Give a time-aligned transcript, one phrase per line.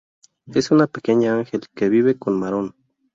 [0.51, 2.75] Es una pequeña ángel que vive con Maron.